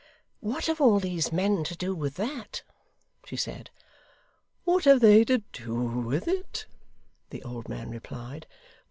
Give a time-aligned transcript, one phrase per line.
[0.39, 2.63] 'What have all these men to do with that?'
[3.23, 3.69] she said.
[4.63, 6.65] 'What have they to do with it!'
[7.29, 8.47] the old man replied.